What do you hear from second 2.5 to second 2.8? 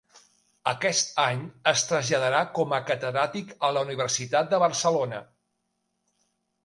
com